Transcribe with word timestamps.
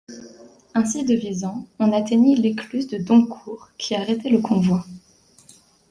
Ainsi 0.73 1.05
devisant, 1.05 1.67
on 1.77 1.93
atteignit 1.93 2.35
l'écluse 2.35 2.87
de 2.87 2.97
Doncourt, 2.97 3.69
qui 3.77 3.93
arrêtait 3.93 4.31
le 4.31 4.41
convoi. 4.41 4.83